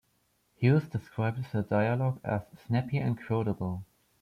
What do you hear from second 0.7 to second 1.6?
described